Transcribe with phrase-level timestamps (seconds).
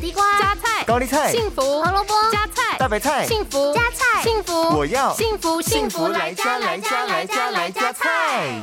[0.00, 8.58] 地瓜、加菜、高丽菜、幸福、胡萝卜、加菜、大白菜、幸福、加菜、幸福，我要幸福幸福来加来加来加来加菜。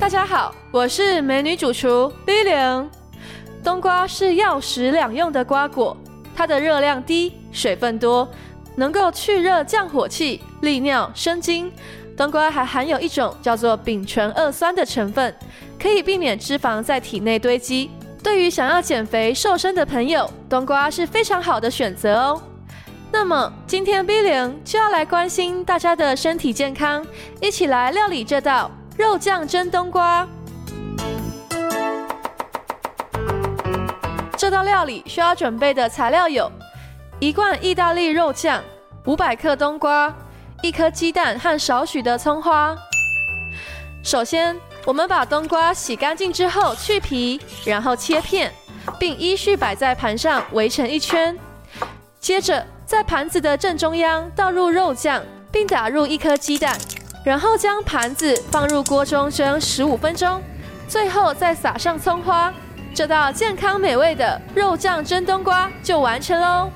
[0.00, 2.90] 大家好，我是美女主厨 B 零。
[3.62, 5.94] 冬瓜是药食两用的瓜果，
[6.34, 8.26] 它的热量低，水分多，
[8.74, 11.70] 能够去热降火气、利尿生津。
[12.16, 15.36] 冬瓜还含有一种叫做丙醇二酸的成分，
[15.78, 17.90] 可以避免脂肪在体内堆积。
[18.26, 22.42] 对于想要减肥瘦身的朋友，冬瓜是非常好的选择哦。
[23.12, 27.06] 那么今天 B 零就要来关心大家的身体健康，
[27.40, 30.26] 一起来料理这道肉酱蒸冬瓜。
[34.36, 36.50] 这道料理需要准备的材料有：
[37.20, 38.60] 一罐意大利肉酱、
[39.04, 40.12] 五百克冬瓜、
[40.62, 42.76] 一颗鸡蛋和少许的葱花。
[44.06, 48.52] 首先，我们把冬瓜洗干净之后去皮，然后切片，
[49.00, 51.36] 并依序摆在盘上围成一圈。
[52.20, 56.78] 接着，在盘子的正中央倒入肉酱，并打入一颗鸡蛋，
[57.24, 60.40] 然后将盘子放入锅中蒸十五分钟，
[60.86, 62.54] 最后再撒上葱花。
[62.94, 66.70] 这道健康美味的肉酱蒸冬瓜就完成喽！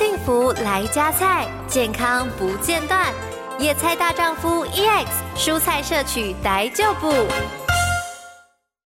[0.00, 3.12] 幸福来加菜，健康不间断。
[3.58, 5.04] 野菜大丈夫 EX，
[5.36, 7.12] 蔬菜摄取逮就补。